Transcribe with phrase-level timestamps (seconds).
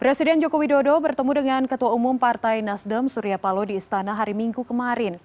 [0.00, 4.64] Presiden Joko Widodo bertemu dengan Ketua Umum Partai Nasdem Surya Paloh di Istana hari Minggu
[4.64, 5.20] kemarin.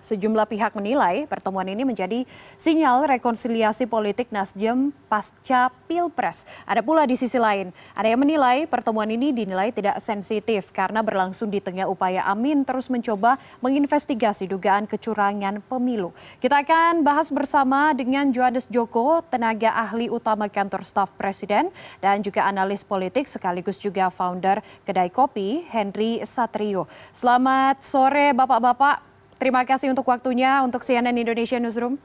[0.00, 2.24] Sejumlah pihak menilai pertemuan ini menjadi
[2.56, 6.48] sinyal rekonsiliasi politik Nasdem pasca Pilpres.
[6.64, 11.52] Ada pula di sisi lain, ada yang menilai pertemuan ini dinilai tidak sensitif karena berlangsung
[11.52, 16.16] di tengah upaya Amin terus mencoba menginvestigasi dugaan kecurangan pemilu.
[16.40, 21.68] Kita akan bahas bersama dengan Johannes Joko, tenaga ahli utama kantor staf presiden
[22.00, 26.88] dan juga analis politik sekaligus juga founder kedai kopi Henry Satrio.
[27.12, 29.09] Selamat sore Bapak-bapak.
[29.40, 31.96] Terima kasih untuk waktunya untuk CNN Indonesia Newsroom.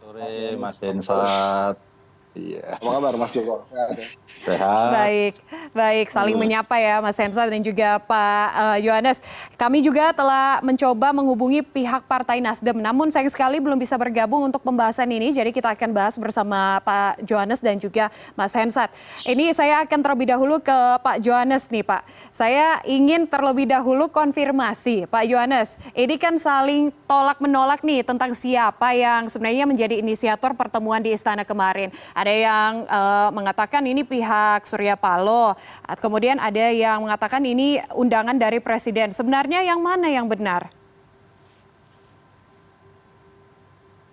[0.00, 1.91] Sore Mas Densat.
[2.32, 2.80] Iya.
[2.80, 3.60] Apa kabar Mas Joko?
[3.68, 4.08] Sehat ya?
[4.48, 4.88] Sehat.
[4.88, 5.34] Baik,
[5.76, 6.06] baik.
[6.08, 6.42] Saling hmm.
[6.48, 9.20] menyapa ya Mas Hensa dan juga Pak uh, Yohanes.
[9.60, 14.64] Kami juga telah mencoba menghubungi pihak Partai Nasdem, namun sayang sekali belum bisa bergabung untuk
[14.64, 15.36] pembahasan ini.
[15.36, 18.88] Jadi kita akan bahas bersama Pak Yohanes dan juga Mas Hensat.
[19.28, 22.02] Ini saya akan terlebih dahulu ke Pak Yohanes nih Pak.
[22.32, 25.76] Saya ingin terlebih dahulu konfirmasi Pak Yohanes.
[25.92, 31.44] Ini kan saling tolak menolak nih tentang siapa yang sebenarnya menjadi inisiator pertemuan di Istana
[31.44, 31.92] kemarin.
[32.22, 35.58] Ada yang uh, mengatakan ini pihak Surya Paloh.
[35.98, 39.10] Kemudian ada yang mengatakan ini undangan dari presiden.
[39.10, 40.70] Sebenarnya yang mana yang benar?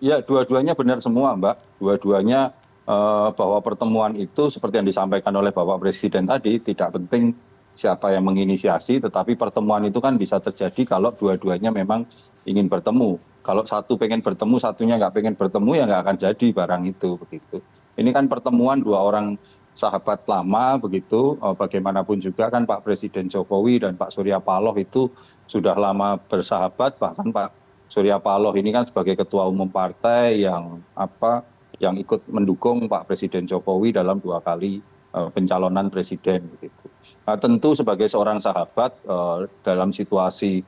[0.01, 1.77] Ya, dua-duanya benar semua, Mbak.
[1.77, 2.49] Dua-duanya
[2.89, 7.37] eh, bahwa pertemuan itu seperti yang disampaikan oleh Bapak Presiden tadi tidak penting
[7.77, 12.09] siapa yang menginisiasi, tetapi pertemuan itu kan bisa terjadi kalau dua-duanya memang
[12.49, 13.21] ingin bertemu.
[13.45, 17.61] Kalau satu pengen bertemu, satunya nggak pengen bertemu, ya nggak akan jadi barang itu begitu.
[17.99, 19.35] Ini kan pertemuan dua orang
[19.79, 25.07] sahabat lama begitu eh, bagaimanapun juga kan Pak Presiden Jokowi dan Pak Surya Paloh itu
[25.47, 27.55] sudah lama bersahabat bahkan Pak
[27.87, 31.47] Surya Paloh ini kan sebagai ketua umum partai yang apa
[31.79, 34.83] yang ikut mendukung Pak Presiden Jokowi dalam dua kali
[35.15, 36.85] uh, pencalonan presiden begitu.
[37.23, 40.65] Nah, tentu sebagai seorang sahabat uh, dalam situasi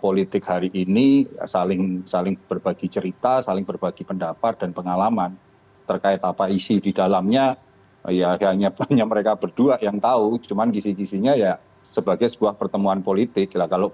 [0.00, 5.36] politik hari ini saling saling berbagi cerita, saling berbagi pendapat dan pengalaman
[5.86, 7.56] terkait apa isi di dalamnya
[8.10, 10.38] ya hanya hanya mereka berdua yang tahu.
[10.42, 11.58] Cuman kisi-kisinya ya
[11.90, 13.54] sebagai sebuah pertemuan politik.
[13.54, 13.88] Lah kalau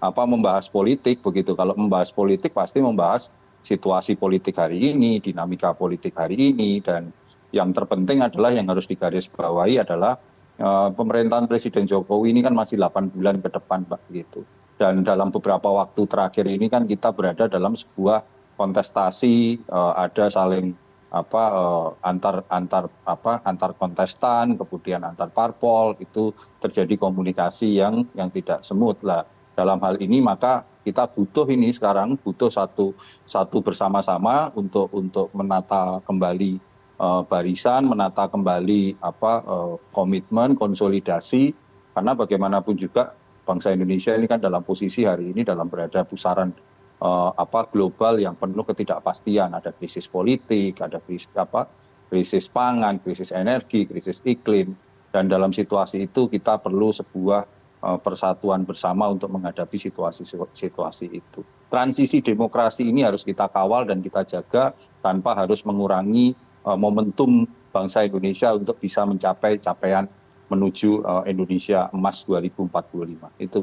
[0.00, 1.54] apa membahas politik begitu.
[1.54, 3.30] Kalau membahas politik pasti membahas
[3.62, 6.80] situasi politik hari ini dinamika politik hari ini.
[6.80, 7.12] Dan
[7.54, 10.18] yang terpenting adalah yang harus digarisbawahi adalah
[10.60, 14.42] uh, pemerintahan Presiden Jokowi ini kan masih 8 bulan ke depan Pak gitu.
[14.76, 18.20] Dan dalam beberapa waktu terakhir ini kan kita berada dalam sebuah
[18.60, 20.76] kontestasi uh, ada saling
[21.10, 28.30] apa eh, antar antar apa antar kontestan kemudian antar parpol itu terjadi komunikasi yang yang
[28.30, 29.22] tidak semut lah.
[29.56, 32.92] Dalam hal ini maka kita butuh ini sekarang butuh satu
[33.24, 36.60] satu bersama-sama untuk untuk menata kembali
[37.00, 41.56] uh, barisan menata kembali apa uh, komitmen konsolidasi.
[41.96, 43.16] Karena bagaimanapun juga
[43.48, 46.52] bangsa Indonesia ini kan dalam posisi hari ini dalam berada pusaran
[47.72, 49.52] global yang penuh ketidakpastian.
[49.52, 51.68] Ada krisis politik ada krisis apa
[52.08, 54.74] krisis pangan krisis energi krisis iklim.
[55.12, 57.48] Dan dalam situasi itu kita perlu sebuah
[57.80, 61.40] uh, persatuan bersama untuk menghadapi situasi situasi itu.
[61.72, 66.36] Transisi demokrasi ini harus kita kawal dan kita jaga tanpa harus mengurangi
[66.68, 70.04] uh, momentum bangsa Indonesia untuk bisa mencapai capaian
[70.46, 72.70] menuju Indonesia emas 2045
[73.42, 73.58] itu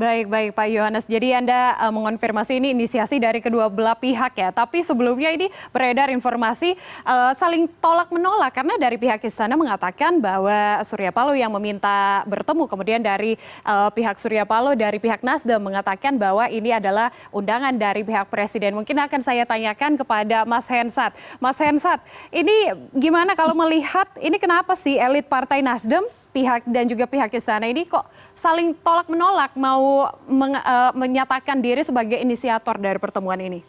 [0.00, 1.04] Baik, baik Pak Yohanes.
[1.04, 4.48] Jadi Anda uh, mengonfirmasi ini inisiasi dari kedua belah pihak ya.
[4.48, 6.72] Tapi sebelumnya ini beredar informasi
[7.04, 12.64] uh, saling tolak menolak karena dari pihak istana mengatakan bahwa Surya Paloh yang meminta bertemu.
[12.64, 18.00] Kemudian dari uh, pihak Surya Paloh dari pihak Nasdem mengatakan bahwa ini adalah undangan dari
[18.00, 18.72] pihak presiden.
[18.80, 21.12] Mungkin akan saya tanyakan kepada Mas Hensat.
[21.36, 22.00] Mas Hensat,
[22.32, 27.66] ini gimana kalau melihat ini kenapa sih elit Partai Nasdem pihak dan juga pihak istana
[27.66, 28.06] ini kok
[28.38, 33.60] saling tolak menolak mau meng, uh, menyatakan diri sebagai inisiator dari pertemuan ini?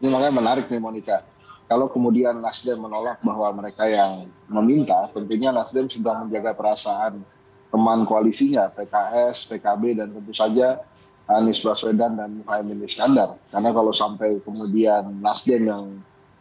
[0.00, 1.24] Ini makanya menarik nih Monica.
[1.64, 7.24] Kalau kemudian Nasdem menolak bahwa mereka yang meminta, tentunya Nasdem sudah menjaga perasaan
[7.72, 10.84] teman koalisinya, PKS, PKB, dan tentu saja
[11.24, 13.40] Anies Baswedan dan Muhaimin Iskandar.
[13.48, 15.84] Karena kalau sampai kemudian Nasdem yang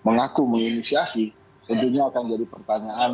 [0.03, 1.31] mengaku menginisiasi,
[1.63, 3.11] tentunya akan jadi pertanyaan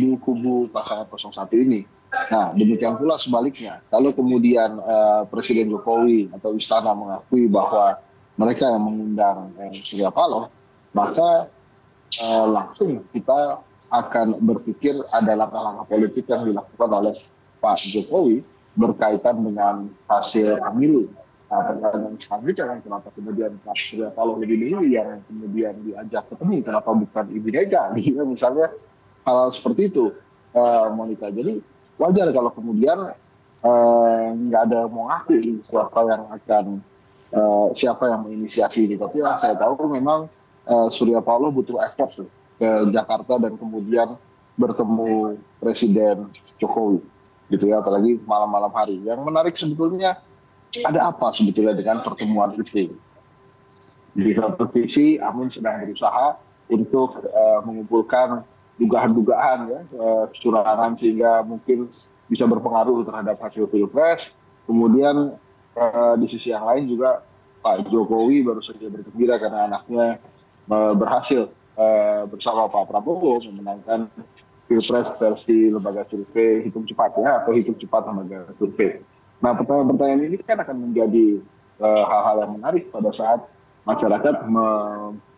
[0.00, 1.84] di kubu pasangan 01 ini.
[2.10, 3.84] Nah, demikian pula sebaliknya.
[3.86, 8.00] Kalau kemudian uh, Presiden Jokowi atau Istana mengakui bahwa
[8.34, 10.48] mereka yang mengundang eh, Surya Paloh,
[10.96, 11.46] maka
[12.24, 17.14] uh, langsung kita akan berpikir ada langkah-langkah politik yang dilakukan oleh
[17.60, 18.42] Pak Jokowi
[18.74, 21.10] berkaitan dengan hasil pemilu.
[21.50, 26.62] Nah, pertanyaan selanjutnya kan kenapa kemudian Pak Surya Paloh lebih dulu yang kemudian diajak ketemu,
[26.62, 27.90] kenapa bukan Ibu Mega?
[28.34, 28.70] Misalnya
[29.26, 30.14] hal hal seperti itu
[30.54, 31.28] uh, Monica.
[31.28, 31.60] Jadi
[32.00, 33.12] wajar kalau kemudian
[33.62, 36.64] uh, nggak uh, ada mau ngaku siapa yang akan
[37.34, 38.94] uh, siapa yang menginisiasi ini.
[38.96, 40.30] Tapi yang saya tahu memang
[40.66, 42.28] uh, Surya Paloh butuh effort tuh,
[42.60, 44.16] ke Jakarta dan kemudian
[44.60, 46.28] bertemu Presiden
[46.60, 47.00] Jokowi
[47.50, 49.02] gitu ya apalagi malam-malam hari.
[49.02, 50.22] Yang menarik sebetulnya
[50.86, 52.94] ada apa sebetulnya dengan pertemuan itu?
[54.10, 56.38] Di satu sisi Amin sedang berusaha
[56.70, 58.46] untuk uh, mengumpulkan
[58.80, 61.92] dugaan-dugaan ya uh, kecurangan sehingga mungkin
[62.32, 64.32] bisa berpengaruh terhadap hasil pilpres.
[64.64, 65.36] Kemudian
[65.76, 67.20] uh, di sisi yang lain juga
[67.60, 70.16] Pak Jokowi baru saja bergembira karena anaknya
[70.72, 71.52] uh, berhasil
[72.28, 74.12] bersama Pak Prabowo memenangkan
[74.68, 79.00] pilpres versi lembaga survei hitung cepat ya atau hitung cepat lembaga survei.
[79.40, 81.40] Nah pertanyaan-pertanyaan ini kan akan menjadi
[81.80, 83.48] hal-hal yang menarik pada saat
[83.88, 84.44] masyarakat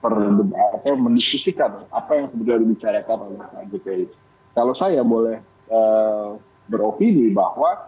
[0.02, 4.06] mendiskusikan apa yang sebenarnya dibicarakan oleh Pak Jokowi.
[4.52, 5.38] Kalau saya boleh
[5.70, 7.86] uh, beropini bahwa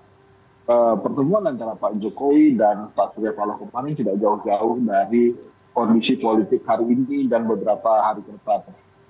[0.71, 5.35] uh, pertemuan antara Pak Jokowi dan Pak Surya Paloh kemarin tidak jauh-jauh dari
[5.75, 8.63] kondisi politik hari ini dan beberapa hari ke depan.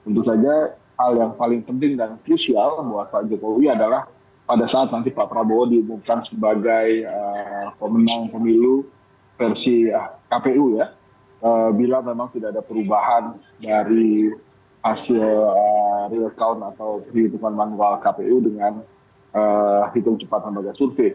[0.05, 4.09] Tentu saja hal yang paling penting dan krusial buat Pak Jokowi adalah
[4.45, 8.85] pada saat nanti Pak Prabowo diumumkan sebagai uh, pemenang pemilu
[9.37, 10.93] versi uh, KPU ya
[11.45, 14.33] uh, bila memang tidak ada perubahan dari
[14.81, 18.81] hasil uh, real count atau perhitungan manual KPU dengan
[19.37, 21.13] uh, hitung cepat lembaga survei.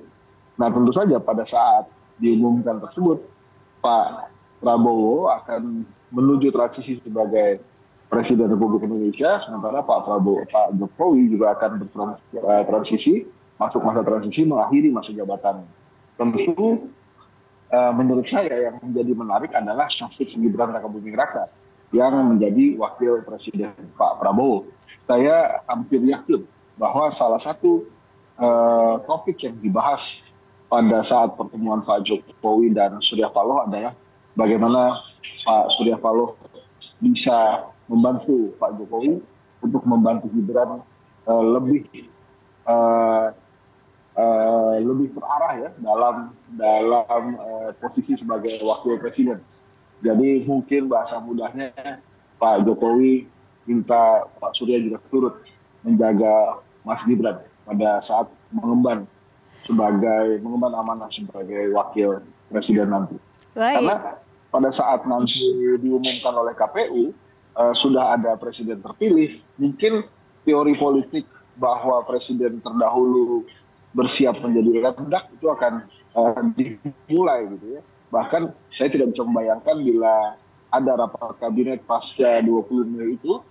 [0.62, 1.90] Nah tentu saja pada saat
[2.22, 3.26] diumumkan tersebut
[3.82, 4.30] Pak
[4.60, 7.64] Prabowo akan menuju transisi sebagai
[8.10, 13.30] Presiden Republik Indonesia, sementara Pak Prabowo, Pak Jokowi juga akan bertransisi,
[13.62, 15.62] masuk masa transisi, mengakhiri masa jabatan.
[16.18, 16.90] Tentu
[17.70, 21.46] menurut saya yang menjadi menarik adalah nasib Gibran Raka Buming Raka
[21.90, 24.70] yang menjadi wakil presiden Pak Prabowo.
[25.10, 26.46] Saya hampir yakin
[26.78, 27.90] bahwa salah satu
[28.38, 30.02] uh, topik yang dibahas
[30.70, 33.98] pada saat pertemuan Pak Jokowi dan Surya Paloh adalah
[34.38, 35.02] bagaimana
[35.44, 36.38] Pak Surya Paloh
[37.02, 39.18] bisa membantu Pak Jokowi
[39.66, 40.86] untuk membantu Gibran
[41.26, 41.90] uh, lebih
[42.70, 43.34] uh,
[44.20, 49.40] uh, lebih terarah ya dalam dalam uh, posisi sebagai wakil presiden.
[50.04, 51.72] Jadi mungkin bahasa mudahnya
[52.40, 53.28] Pak Jokowi
[53.68, 55.36] minta Pak Surya juga turut
[55.84, 59.08] menjaga Mas Gibran pada saat mengemban
[59.68, 63.16] sebagai mengemban amanah sebagai wakil presiden nanti.
[63.54, 63.84] Baik.
[63.84, 63.96] Karena
[64.50, 65.46] pada saat nanti
[65.84, 67.14] diumumkan oleh KPU
[67.60, 70.08] uh, sudah ada presiden terpilih, mungkin
[70.48, 71.28] teori politik
[71.60, 73.44] bahwa presiden terdahulu
[73.94, 75.74] bersiap menjadi rendah itu akan
[76.14, 77.82] uh, dimulai gitu ya.
[78.10, 80.38] Bahkan saya tidak bisa membayangkan bila
[80.70, 83.42] ada rapat kabinet pasca 20 Mei itu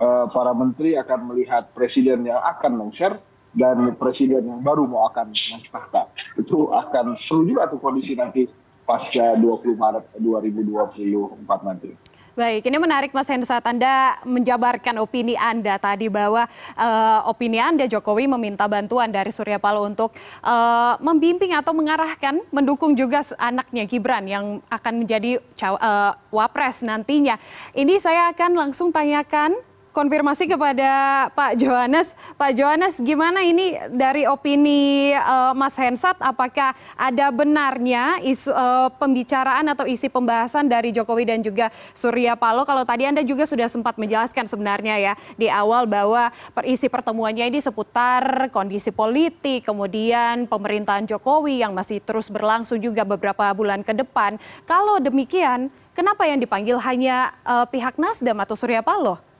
[0.00, 3.20] uh, para menteri akan melihat presiden yang akan lengser
[3.52, 5.32] dan presiden yang baru mau akan
[5.68, 6.08] tahta.
[6.40, 8.48] Itu akan seru juga tuh kondisi nanti
[8.88, 11.92] pasca 20 Maret 2024 nanti.
[12.32, 13.60] Baik, ini menarik Mas Hensat.
[13.60, 16.48] Anda menjabarkan opini Anda tadi bahwa
[16.80, 22.96] uh, opini Anda Jokowi meminta bantuan dari Surya Paloh untuk uh, membimbing atau mengarahkan, mendukung
[22.96, 27.36] juga anaknya Gibran yang akan menjadi uh, wapres nantinya.
[27.76, 29.52] Ini saya akan langsung tanyakan
[29.92, 30.90] konfirmasi kepada
[31.36, 32.16] Pak Johannes.
[32.40, 36.16] Pak Johannes, gimana ini dari opini uh, Mas Hensat?
[36.18, 42.64] Apakah ada benarnya isu uh, pembicaraan atau isi pembahasan dari Jokowi dan juga Surya Paloh?
[42.64, 46.32] Kalau tadi Anda juga sudah sempat menjelaskan sebenarnya ya di awal bahwa
[46.64, 53.44] isi pertemuannya ini seputar kondisi politik, kemudian pemerintahan Jokowi yang masih terus berlangsung juga beberapa
[53.52, 54.40] bulan ke depan.
[54.64, 59.31] Kalau demikian, kenapa yang dipanggil hanya uh, pihak Nasdem atau Surya Paloh?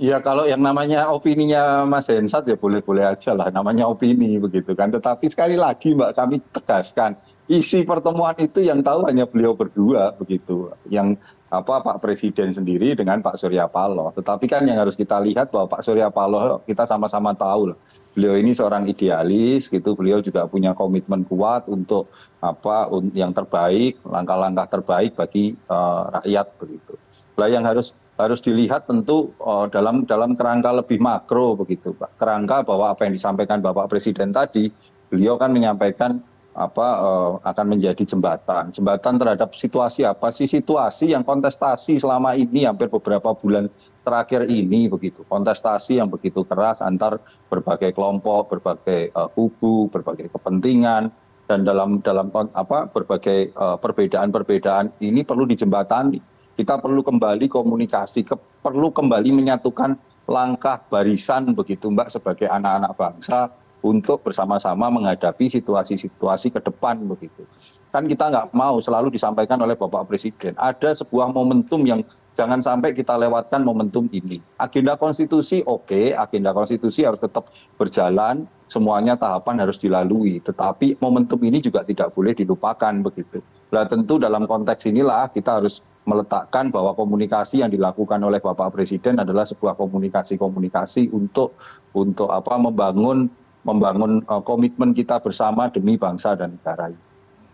[0.00, 4.72] Ya kalau yang namanya opininya mas hensat ya boleh boleh aja lah namanya opini begitu
[4.72, 4.88] kan.
[4.88, 7.20] Tetapi sekali lagi mbak kami tegaskan
[7.52, 10.72] isi pertemuan itu yang tahu hanya beliau berdua begitu.
[10.88, 11.20] Yang
[11.52, 14.08] apa Pak Presiden sendiri dengan Pak Surya Paloh.
[14.16, 17.78] Tetapi kan yang harus kita lihat bahwa Pak Surya Paloh kita sama-sama tahu lah
[18.10, 19.92] beliau ini seorang idealis gitu.
[19.94, 22.08] Beliau juga punya komitmen kuat untuk
[22.40, 26.94] apa yang terbaik langkah-langkah terbaik bagi uh, rakyat begitu.
[27.36, 32.20] Lah yang harus harus dilihat tentu oh, dalam dalam kerangka lebih makro begitu Pak.
[32.20, 34.68] Kerangka bahwa apa yang disampaikan Bapak Presiden tadi,
[35.08, 38.74] beliau kan menyampaikan apa uh, akan menjadi jembatan.
[38.74, 40.50] Jembatan terhadap situasi apa sih?
[40.50, 43.70] Situasi yang kontestasi selama ini hampir beberapa bulan
[44.02, 45.22] terakhir ini begitu.
[45.30, 51.14] Kontestasi yang begitu keras antar berbagai kelompok, berbagai uh, kubu, berbagai kepentingan
[51.46, 56.22] dan dalam dalam apa berbagai perbedaan-perbedaan ini perlu dijembatani
[56.58, 58.26] kita perlu kembali komunikasi
[58.62, 59.96] perlu kembali menyatukan
[60.30, 67.48] langkah barisan begitu mbak sebagai anak anak bangsa untuk bersama-sama menghadapi situasi-situasi ke depan begitu.
[67.90, 72.06] Kan kita nggak mau selalu disampaikan oleh bapak presiden ada sebuah momentum yang
[72.38, 74.38] jangan sampai kita lewatkan momentum ini.
[74.62, 81.58] Agenda konstitusi oke agenda konstitusi harus tetap berjalan semuanya tahapan harus dilalui tetapi momentum ini
[81.58, 83.42] juga tidak boleh dilupakan begitu.
[83.74, 89.22] Nah tentu dalam konteks inilah kita harus meletakkan bahwa komunikasi yang dilakukan oleh bapak presiden
[89.22, 91.54] adalah sebuah komunikasi komunikasi untuk
[91.94, 93.30] untuk apa membangun
[93.62, 97.10] membangun uh, komitmen kita bersama demi bangsa dan negara ini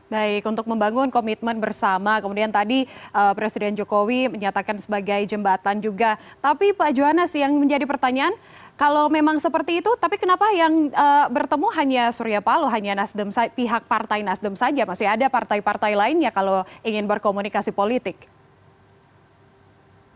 [0.06, 6.14] Baik, untuk membangun komitmen bersama, kemudian tadi uh, Presiden Jokowi menyatakan sebagai jembatan juga.
[6.38, 8.30] Tapi Pak Johannes yang menjadi pertanyaan,
[8.78, 13.90] kalau memang seperti itu, tapi kenapa yang uh, bertemu hanya Surya Paloh, hanya Nasdem pihak
[13.90, 18.30] partai Nasdem saja, masih ada partai-partai lainnya kalau ingin berkomunikasi politik?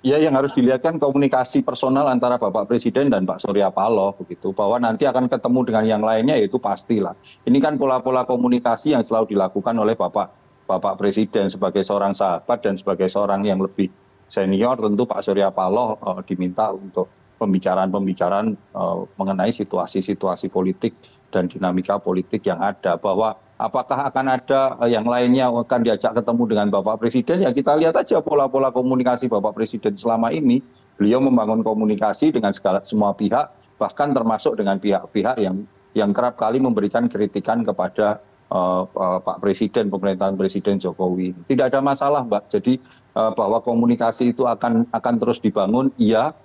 [0.00, 4.52] Ya yang harus dilihat kan komunikasi personal antara bapak presiden dan pak surya paloh begitu.
[4.52, 7.14] Bahwa nanti akan ketemu dengan yang lainnya itu pastilah.
[7.44, 10.32] Ini kan pola pola komunikasi yang selalu dilakukan oleh bapak
[10.70, 13.90] bapak presiden sebagai seorang sahabat dan sebagai seorang yang lebih
[14.30, 20.92] senior tentu pak surya paloh uh, diminta untuk pembicaraan pembicaraan uh, mengenai situasi situasi politik
[21.32, 23.00] dan dinamika politik yang ada.
[23.00, 27.40] Bahwa apakah akan ada eh, yang lainnya akan diajak ketemu dengan bapak presiden?
[27.40, 30.60] Ya kita lihat aja pola pola komunikasi bapak presiden selama ini.
[31.00, 33.48] Beliau membangun komunikasi dengan segala semua pihak
[33.80, 35.64] bahkan termasuk dengan pihak-pihak yang
[35.96, 38.20] yang kerap kali memberikan kritikan kepada
[38.52, 41.32] uh, uh, Pak Presiden pemerintahan Presiden Jokowi.
[41.48, 42.52] Tidak ada masalah mbak.
[42.52, 42.76] Jadi
[43.16, 46.36] uh, bahwa komunikasi itu akan akan terus dibangun iya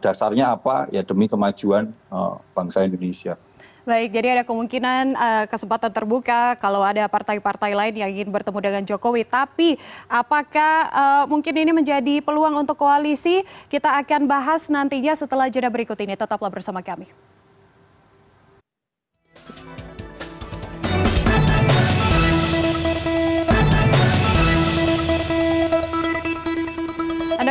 [0.00, 3.38] dasarnya apa ya demi kemajuan uh, bangsa Indonesia.
[3.84, 8.82] Baik, jadi ada kemungkinan uh, kesempatan terbuka kalau ada partai-partai lain yang ingin bertemu dengan
[8.88, 9.28] Jokowi.
[9.28, 9.76] Tapi
[10.08, 13.44] apakah uh, mungkin ini menjadi peluang untuk koalisi?
[13.68, 16.16] Kita akan bahas nantinya setelah jeda berikut ini.
[16.16, 17.12] Tetaplah bersama kami.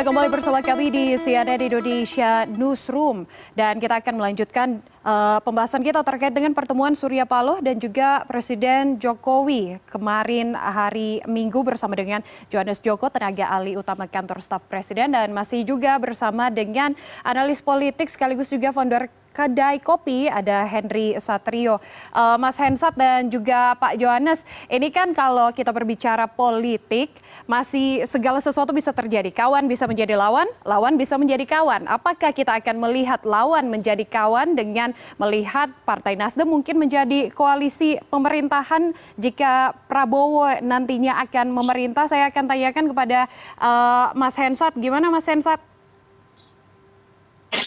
[0.04, 3.24] Kembali bersama kami di CNN Indonesia Newsroom.
[3.56, 9.00] Dan kita akan melanjutkan uh, pembahasan kita terkait dengan pertemuan Surya Paloh dan juga Presiden
[9.00, 12.20] Jokowi kemarin hari Minggu bersama dengan
[12.52, 15.16] Johannes Joko, tenaga ahli utama kantor staf Presiden.
[15.16, 16.92] Dan masih juga bersama dengan
[17.24, 21.82] analis politik sekaligus juga founder kedai kopi ada Henry Satrio.
[22.14, 27.10] Uh, Mas Hensat dan juga Pak Johannes, ini kan kalau kita berbicara politik,
[27.50, 29.34] masih segala sesuatu bisa terjadi.
[29.34, 31.90] Kawan bisa menjadi lawan, lawan bisa menjadi kawan.
[31.90, 38.94] Apakah kita akan melihat lawan menjadi kawan dengan melihat Partai Nasdem mungkin menjadi koalisi pemerintahan
[39.18, 42.06] jika Prabowo nantinya akan memerintah?
[42.06, 43.26] Saya akan tanyakan kepada
[43.58, 44.78] uh, Mas Hensat.
[44.78, 45.73] Gimana Mas Hensat?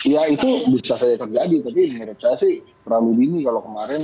[0.07, 4.03] Ya itu bisa saja terjadi tapi menurut saya sih terlalu dini kalau kemarin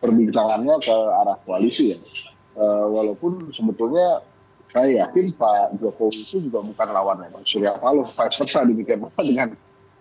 [0.00, 1.98] perbincangannya ke arah koalisi ya.
[2.58, 4.26] Uh, walaupun sebetulnya
[4.70, 9.54] saya yakin Pak Jokowi itu juga bukan lawannya Pak Surya Paloh vice versa demikian dengan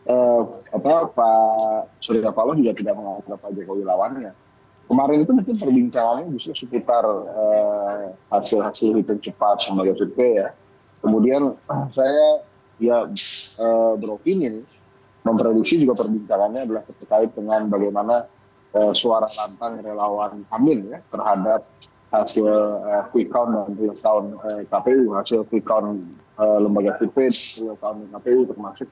[0.10, 0.42] uh,
[0.74, 4.32] apa Pak Surya Paloh juga tidak menganggap Pak Jokowi lawannya.
[4.90, 10.50] Kemarin itu mungkin perbincangannya justru seputar uh, hasil-hasil hitung cepat sebagai survei ya.
[11.06, 11.54] Kemudian
[11.94, 12.44] saya
[12.82, 13.08] ya
[13.96, 14.66] beropini nih
[15.30, 18.26] memprediksi juga perbincangannya adalah terkait dengan bagaimana
[18.74, 21.66] uh, suara lantang relawan Amin ya terhadap
[22.10, 26.02] hasil uh, quick count dan real count uh, KPU hasil quick count
[26.42, 27.30] uh, lembaga survei
[27.62, 28.90] real count KPU termasuk.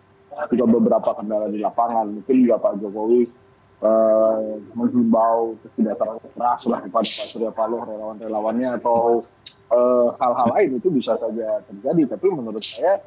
[0.54, 2.14] Juga beberapa kendala di lapangan.
[2.14, 3.26] Mungkin juga Pak Jokowi
[3.82, 9.26] uh, menghimbau ketidaktaran keras lah kepada Pak Surya Paloh relawan-relawannya atau
[10.22, 10.78] hal-hal uh, lain.
[10.78, 12.14] Itu bisa saja terjadi.
[12.14, 13.02] Tapi menurut saya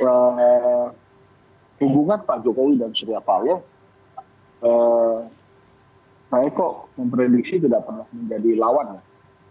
[0.00, 0.88] uh,
[1.82, 3.62] hubungan Pak Jokowi dan Surya Paloh
[4.62, 5.18] eh,
[6.34, 9.02] saya kok memprediksi tidak pernah menjadi lawan ya.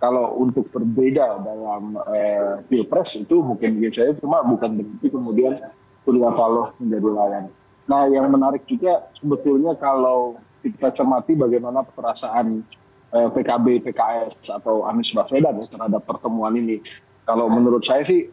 [0.03, 5.63] Kalau untuk berbeda dalam eh, pilpres itu mungkin saya cuma bukan begitu kemudian
[6.03, 7.45] Surya Paloh menjadi lawan.
[7.87, 12.67] Nah yang menarik juga sebetulnya kalau kita cermati bagaimana perasaan
[13.15, 16.83] eh, PKB, PKS atau Anies Baswedan ya, terhadap pertemuan ini.
[17.23, 18.27] Kalau menurut saya sih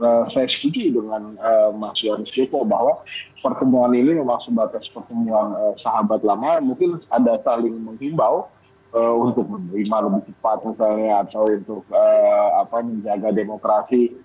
[0.00, 3.04] Eh, saya setuju dengan uh, Mas Yohanes Joko bahwa
[3.44, 6.56] pertemuan ini memang sebatas pertemuan uh, sahabat lama.
[6.64, 8.48] Mungkin ada saling menghimbau
[8.96, 14.16] uh, untuk menerima lebih cepat misalnya atau untuk uh, apa menjaga demokrasi.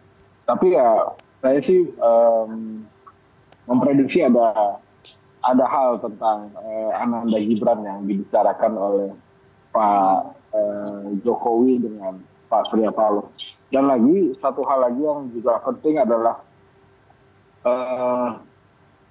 [0.47, 1.11] Tapi ya
[1.43, 2.79] saya sih um,
[3.67, 4.79] memprediksi ada
[5.43, 9.11] ada hal tentang uh, Ananda Gibran yang dibicarakan oleh
[9.75, 12.23] Pak uh, Jokowi dengan
[12.55, 13.27] Pak Surya Paloh
[13.75, 16.39] dan lagi satu hal lagi yang juga penting adalah
[17.67, 18.39] uh,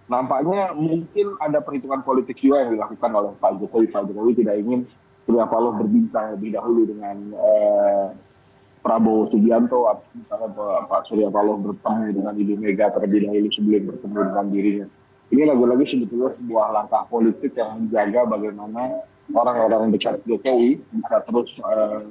[0.09, 3.93] nampaknya mungkin ada perhitungan politik juga yang dilakukan oleh Pak Jokowi.
[3.93, 4.81] Pak Jokowi tidak ingin
[5.25, 8.07] Surya Paloh berbincang lebih dahulu dengan eh,
[8.85, 10.49] Prabowo Subianto, misalnya
[10.85, 14.87] Pak Surya Paloh bertemu dengan Ibu Mega terlebih dahulu sebelum bertemu dengan dirinya.
[15.33, 22.05] Ini lagi-lagi sebetulnya sebuah langkah politik yang menjaga bagaimana orang-orang dekat Jokowi bisa terus uh,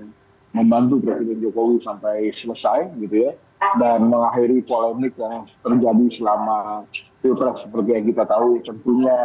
[0.53, 3.33] membantu Presiden Jokowi sampai selesai gitu ya
[3.81, 6.85] dan mengakhiri polemik yang terjadi selama
[7.25, 9.17] pilpres seperti yang kita tahu tentunya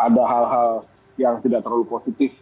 [0.00, 0.70] ada hal-hal
[1.20, 2.32] yang tidak terlalu positif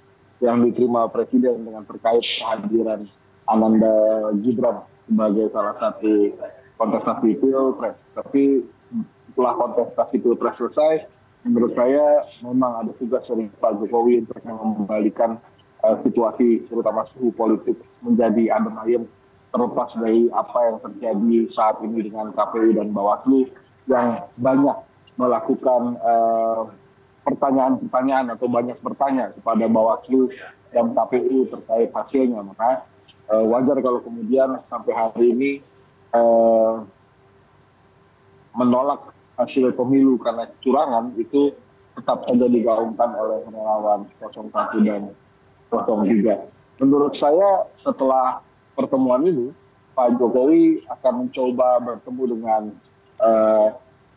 [0.42, 3.06] yang diterima Presiden dengan terkait kehadiran
[3.46, 3.94] Ananda
[4.42, 6.34] Gibran sebagai salah satu
[6.78, 7.96] kontestasi pilpres.
[8.16, 8.66] Tapi
[9.32, 11.06] setelah kontestasi pilpres selesai,
[11.46, 15.38] menurut saya memang ada tugas dari Pak Jokowi untuk mengembalikan
[15.82, 17.74] situasi terutama suhu politik
[18.06, 19.02] menjadi adem ayem
[19.52, 23.50] terlepas dari apa yang terjadi saat ini dengan KPU dan Bawaslu
[23.90, 24.78] yang banyak
[25.20, 26.00] melakukan
[27.28, 30.32] pertanyaan-pertanyaan uh, atau banyak bertanya kepada Bawaslu
[30.72, 32.40] dan KPU terkait hasilnya.
[32.40, 32.88] Maka
[33.28, 35.50] uh, wajar kalau kemudian sampai hari ini
[36.16, 36.80] uh,
[38.56, 41.52] menolak hasil pemilu karena kecurangan itu
[41.92, 44.48] tetap saja digaungkan oleh relawan 01
[44.80, 45.21] dan 03.
[46.80, 48.44] Menurut saya setelah
[48.76, 49.48] pertemuan ini
[49.92, 52.62] Pak Jokowi akan mencoba bertemu dengan
[53.20, 53.68] uh,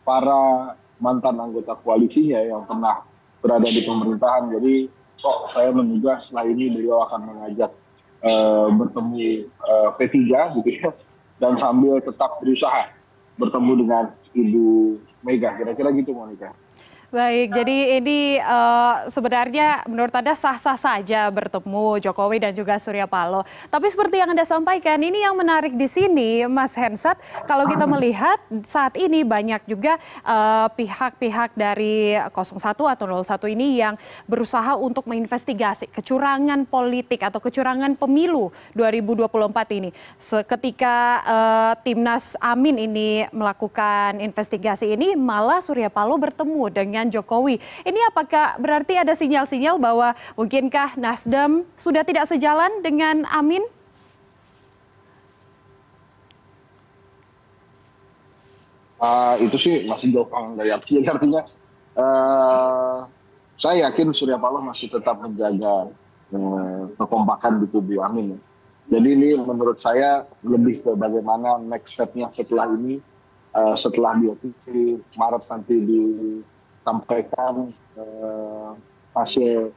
[0.04, 3.04] para mantan anggota koalisinya yang pernah
[3.44, 4.52] berada di pemerintahan.
[4.56, 4.88] Jadi
[5.20, 7.72] kok saya menduga setelah ini beliau akan mengajak
[8.24, 10.16] uh, bertemu uh, P3
[10.62, 10.90] gitu ya
[11.40, 12.92] dan sambil tetap berusaha
[13.36, 14.68] bertemu dengan Ibu
[15.28, 16.56] Mega kira-kira gitu Monica.
[17.14, 23.46] Baik, jadi ini uh, sebenarnya menurut Anda sah-sah saja bertemu Jokowi dan juga Surya Paloh.
[23.70, 28.42] Tapi seperti yang Anda sampaikan, ini yang menarik di sini, Mas Hensat, kalau kita melihat
[28.66, 33.94] saat ini banyak juga eh, pihak-pihak uh, dari 01 atau 01 ini yang
[34.26, 39.90] berusaha untuk menginvestigasi kecurangan politik atau kecurangan pemilu 2024 ini.
[40.26, 47.60] Ketika uh, Timnas Amin ini melakukan investigasi ini, malah Surya Paloh bertemu dengan dengan Jokowi.
[47.84, 53.60] Ini apakah berarti ada sinyal-sinyal bahwa mungkinkah Nasdem sudah tidak sejalan dengan Amin?
[58.96, 61.44] Uh, itu sih masih jauh dari Jadi artinya
[62.00, 62.96] uh,
[63.60, 65.92] saya yakin Surya Paloh masih tetap menjaga
[66.32, 68.40] uh, kekompakan di tubuh Amin.
[68.88, 73.04] Jadi ini menurut saya lebih ke bagaimana next step-nya setelah ini,
[73.52, 74.32] uh, setelah dia
[75.20, 76.02] Maret nanti di
[76.86, 77.66] sampaikan
[77.98, 78.70] eh,
[79.18, 79.74] hasil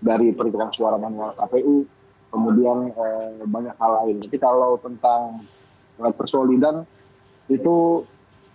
[0.00, 1.84] dari perhitungan suara manual KPU,
[2.32, 4.16] kemudian eh, banyak hal lain.
[4.24, 5.44] Jadi kalau tentang
[6.00, 6.88] eh, persolidan
[7.52, 8.08] itu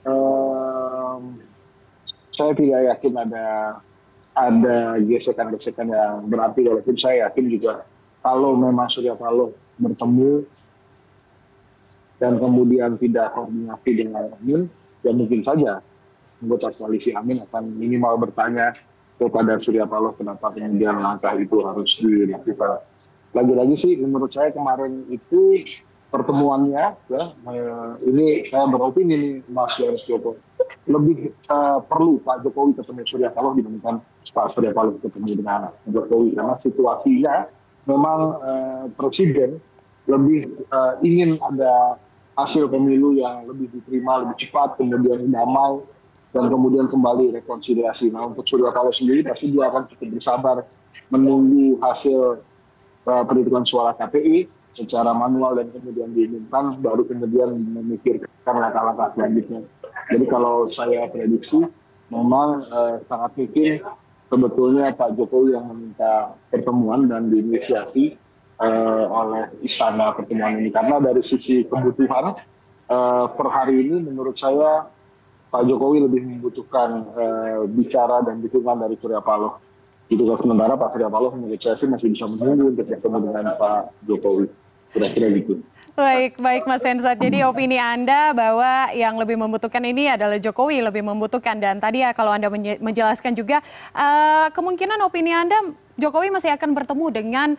[0.10, 1.17] eh,
[2.34, 3.45] saya tidak yakin ada
[4.34, 7.86] ada gesekan-gesekan yang berarti walaupun saya yakin juga
[8.25, 10.41] kalau memang Surya Paloh bertemu
[12.17, 14.65] dan kemudian tidak koordinasi dengan Amin,
[15.06, 15.86] ya mungkin saja
[16.43, 18.75] anggota koalisi Amin akan minimal bertanya
[19.15, 22.84] kepada Surya Paloh kenapa kemudian langkah itu harus dilakukan.
[23.34, 25.63] Lagi-lagi sih menurut saya kemarin itu
[26.13, 27.23] pertemuannya ya
[28.06, 30.38] ini saya beropini nih Mas Yoris Joko
[30.86, 33.97] lebih uh, perlu Pak Jokowi ketemu Surya Paloh dibandingkan
[34.29, 37.49] Pak Surya Paloh ketemu dengan Jokowi karena situasinya
[37.89, 39.58] memang uh, presiden
[40.06, 41.97] lebih uh, ingin ada
[42.38, 45.82] hasil pemilu yang lebih diterima lebih cepat kemudian damai
[46.34, 48.10] dan kemudian kembali rekonsiliasi.
[48.10, 50.58] Nah untuk Surya Paloh sendiri pasti dia akan cukup bersabar
[51.13, 52.41] menunggu hasil
[53.06, 58.26] uh, perhitungan suara KPI secara manual dan kemudian diumumkan baru kemudian memikirkan
[58.58, 59.62] langkah-langkah selanjutnya.
[60.10, 61.62] Jadi kalau saya prediksi
[62.10, 63.72] memang uh, sangat mungkin
[64.34, 68.17] sebetulnya Pak Jokowi yang meminta pertemuan dan diinisiasi
[68.58, 72.41] uh, oleh istana pertemuan ini karena dari sisi kebutuhan
[72.89, 74.89] uh, per hari ini menurut saya
[75.54, 79.62] Pak Jokowi lebih membutuhkan uh, bicara dan dukungan dari Surya Paloh.
[80.10, 83.54] Gitu kan sementara Pak Surya Paloh menurut saya sih masih bisa menunggu untuk bertemu dengan
[83.62, 84.50] Pak Jokowi.
[84.98, 85.62] Kira-kira gitu.
[85.94, 87.22] Baik, baik Mas Hensat.
[87.22, 92.18] Jadi opini Anda bahwa yang lebih membutuhkan ini adalah Jokowi lebih membutuhkan dan tadi ya
[92.18, 92.50] kalau Anda
[92.82, 93.62] menjelaskan juga
[93.94, 95.70] uh, kemungkinan opini Anda
[96.02, 97.50] Jokowi masih akan bertemu dengan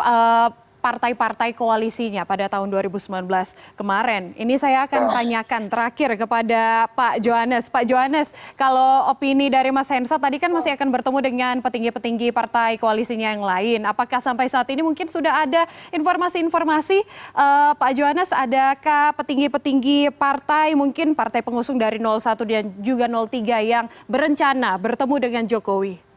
[0.00, 0.48] uh,
[0.84, 3.24] partai-partai koalisinya pada tahun 2019
[3.72, 4.36] kemarin.
[4.36, 7.72] Ini saya akan tanyakan terakhir kepada Pak Johannes.
[7.72, 12.76] Pak Johannes, kalau opini dari Mas Hensa tadi kan masih akan bertemu dengan petinggi-petinggi partai
[12.76, 13.80] koalisinya yang lain.
[13.88, 17.00] Apakah sampai saat ini mungkin sudah ada informasi-informasi
[17.32, 23.88] uh, Pak Johannes, adakah petinggi-petinggi partai mungkin partai pengusung dari 01 dan juga 03 yang
[24.04, 26.13] berencana bertemu dengan Jokowi?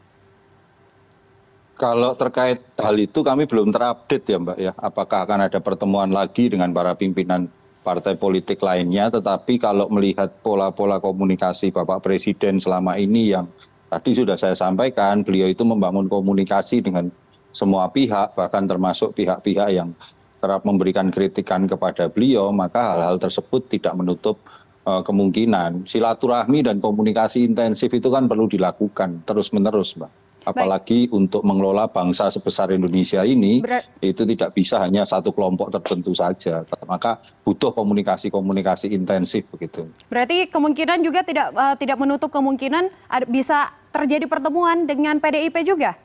[1.78, 4.74] Kalau terkait hal itu kami belum terupdate ya mbak ya.
[4.82, 7.46] Apakah akan ada pertemuan lagi dengan para pimpinan
[7.86, 9.14] partai politik lainnya?
[9.14, 13.46] Tetapi kalau melihat pola pola komunikasi bapak presiden selama ini yang
[13.94, 17.14] tadi sudah saya sampaikan beliau itu membangun komunikasi dengan
[17.54, 19.94] semua pihak bahkan termasuk pihak pihak yang
[20.42, 24.42] kerap memberikan kritikan kepada beliau maka hal hal tersebut tidak menutup
[24.90, 25.86] uh, kemungkinan.
[25.86, 30.10] Silaturahmi dan komunikasi intensif itu kan perlu dilakukan terus menerus mbak
[30.48, 33.60] apalagi untuk mengelola bangsa sebesar Indonesia ini
[34.00, 36.64] itu tidak bisa hanya satu kelompok tertentu saja.
[36.88, 39.92] Maka butuh komunikasi komunikasi intensif begitu.
[40.08, 46.00] Berarti kemungkinan juga tidak uh, tidak menutup kemungkinan ada, bisa terjadi pertemuan dengan PDIP juga?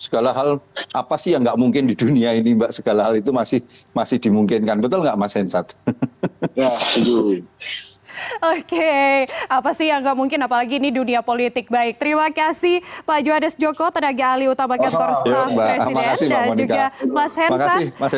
[0.00, 0.64] Segala hal
[0.96, 2.72] apa sih yang nggak mungkin di dunia ini mbak?
[2.72, 3.60] Segala hal itu masih
[3.92, 4.80] masih dimungkinkan.
[4.80, 5.76] Betul nggak mas Hensat?
[6.56, 7.44] ya setuju
[8.56, 11.68] Oke, apa sih yang nggak mungkin apalagi ini dunia politik.
[11.68, 16.84] Baik, terima kasih Pak Johannes Joko, tenaga ahli utama kantor staf Presiden kasih, dan juga
[17.08, 17.74] Mas Hensa,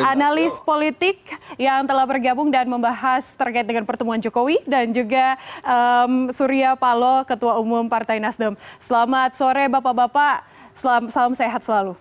[0.07, 1.19] analis politik
[1.59, 7.59] yang telah bergabung dan membahas terkait dengan pertemuan Jokowi dan juga um, Surya Paloh, Ketua
[7.59, 8.55] Umum Partai Nasdem.
[8.79, 10.45] Selamat sore Bapak-bapak,
[10.77, 11.95] salam, salam sehat selalu.